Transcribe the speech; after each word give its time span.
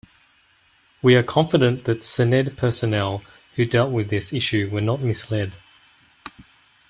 We 1.03 1.13
are 1.15 1.21
confident 1.21 1.83
that 1.85 1.99
Senedd 2.01 2.57
personnel 2.57 3.21
who 3.53 3.65
dealt 3.65 3.91
with 3.91 4.09
this 4.09 4.33
issue 4.33 4.67
were 4.71 4.81
not 4.81 4.99
misled. 4.99 5.57